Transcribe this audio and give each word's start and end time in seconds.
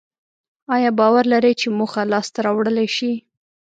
ایا 0.75 0.91
باور 0.99 1.23
لرئ 1.33 1.53
چې 1.61 1.67
موخه 1.77 2.01
لاسته 2.11 2.37
راوړلای 2.45 2.87
شئ؟ 2.95 3.13